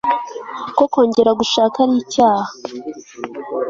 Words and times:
ko 0.77 0.83
kongera 0.93 1.31
gushaka 1.39 1.75
ari 1.85 1.95
icyaha 2.03 2.49